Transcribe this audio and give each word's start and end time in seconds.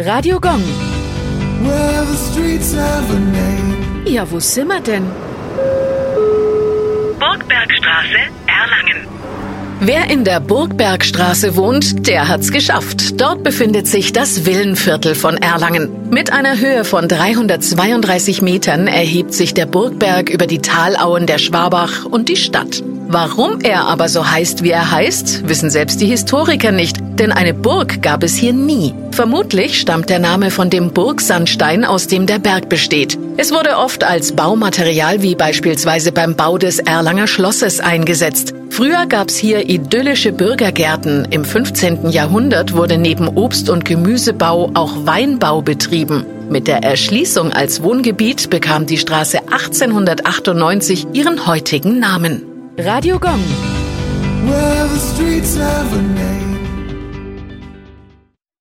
Radio 0.00 0.38
Gong. 0.38 0.62
Ja, 4.06 4.30
wo 4.30 4.38
sind 4.38 4.68
wir 4.68 4.78
denn? 4.78 5.02
Burgbergstraße, 7.18 8.18
Erlangen. 8.46 9.08
Wer 9.80 10.08
in 10.08 10.22
der 10.22 10.38
Burgbergstraße 10.38 11.56
wohnt, 11.56 12.06
der 12.06 12.28
hat's 12.28 12.52
geschafft. 12.52 13.20
Dort 13.20 13.42
befindet 13.42 13.88
sich 13.88 14.12
das 14.12 14.46
Villenviertel 14.46 15.16
von 15.16 15.36
Erlangen. 15.36 16.08
Mit 16.10 16.32
einer 16.32 16.60
Höhe 16.60 16.84
von 16.84 17.08
332 17.08 18.40
Metern 18.40 18.86
erhebt 18.86 19.34
sich 19.34 19.52
der 19.52 19.66
Burgberg 19.66 20.30
über 20.30 20.46
die 20.46 20.60
Talauen 20.60 21.26
der 21.26 21.38
Schwabach 21.38 22.04
und 22.04 22.28
die 22.28 22.36
Stadt. 22.36 22.84
Warum 23.08 23.62
er 23.62 23.86
aber 23.86 24.08
so 24.08 24.30
heißt, 24.30 24.62
wie 24.62 24.70
er 24.70 24.92
heißt, 24.92 25.48
wissen 25.48 25.70
selbst 25.70 26.00
die 26.00 26.06
Historiker 26.06 26.70
nicht, 26.70 26.98
denn 27.18 27.32
eine 27.32 27.54
Burg 27.54 28.02
gab 28.02 28.22
es 28.22 28.36
hier 28.36 28.52
nie. 28.52 28.94
Vermutlich 29.10 29.80
stammt 29.80 30.10
der 30.10 30.18
Name 30.18 30.50
von 30.50 30.70
dem 30.70 30.92
Burgsandstein, 30.92 31.84
aus 31.84 32.06
dem 32.06 32.26
der 32.26 32.38
Berg 32.38 32.68
besteht. 32.68 33.18
Es 33.36 33.52
wurde 33.52 33.76
oft 33.76 34.04
als 34.04 34.32
Baumaterial 34.32 35.22
wie 35.22 35.34
beispielsweise 35.34 36.12
beim 36.12 36.34
Bau 36.36 36.58
des 36.58 36.78
Erlanger 36.78 37.26
Schlosses 37.26 37.80
eingesetzt. 37.80 38.54
Früher 38.70 39.06
gab's 39.06 39.36
hier 39.36 39.68
idyllische 39.68 40.32
Bürgergärten. 40.32 41.26
Im 41.30 41.44
15. 41.44 42.10
Jahrhundert 42.10 42.74
wurde 42.74 42.98
neben 42.98 43.28
Obst- 43.28 43.70
und 43.70 43.84
Gemüsebau 43.84 44.70
auch 44.74 45.06
Weinbau 45.06 45.62
betrieben. 45.62 46.24
Mit 46.48 46.66
der 46.66 46.82
Erschließung 46.82 47.52
als 47.52 47.82
Wohngebiet 47.82 48.50
bekam 48.50 48.86
die 48.86 48.98
Straße 48.98 49.40
1898 49.50 51.08
ihren 51.12 51.46
heutigen 51.46 51.98
Namen. 51.98 52.42
Radio 52.78 53.18
Gong. 53.18 53.42
Well, 54.46 54.88